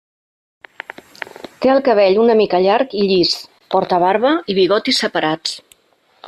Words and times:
Té 1.65 1.69
el 1.73 1.81
cabell 1.89 2.17
una 2.23 2.37
mica 2.39 2.61
llarg 2.63 2.97
i 3.03 3.05
llis, 3.11 3.35
porta 3.77 4.01
barba 4.05 4.33
i 4.55 4.57
bigoti 4.61 4.97
separats. 5.03 5.55